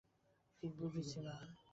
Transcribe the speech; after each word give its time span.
ঠিক 0.63 0.71
বুঝেছি 0.79 1.19
মা। 1.25 1.35